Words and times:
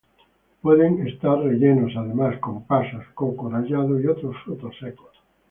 Pueden 0.63 1.07
estar 1.07 1.37
rellenos, 1.37 1.93
además, 1.95 2.39
con 2.39 2.63
pasas, 2.63 3.05
coco 3.13 3.51
rallado, 3.51 3.99
y 4.01 4.07
otros 4.07 4.35
frutos 4.43 4.73
secos. 4.79 5.11